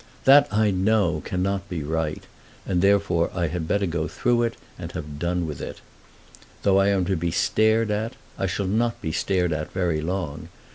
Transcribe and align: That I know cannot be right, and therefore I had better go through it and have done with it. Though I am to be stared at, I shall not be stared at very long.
That 0.23 0.51
I 0.51 0.71
know 0.71 1.21
cannot 1.23 1.69
be 1.69 1.83
right, 1.83 2.23
and 2.65 2.81
therefore 2.81 3.29
I 3.35 3.49
had 3.49 3.67
better 3.67 3.85
go 3.85 4.07
through 4.07 4.41
it 4.41 4.55
and 4.79 4.91
have 4.93 5.19
done 5.19 5.45
with 5.45 5.61
it. 5.61 5.79
Though 6.63 6.79
I 6.79 6.87
am 6.87 7.05
to 7.05 7.15
be 7.15 7.29
stared 7.29 7.91
at, 7.91 8.13
I 8.35 8.47
shall 8.47 8.65
not 8.65 8.99
be 8.99 9.11
stared 9.11 9.53
at 9.53 9.71
very 9.73 10.01
long. 10.01 10.47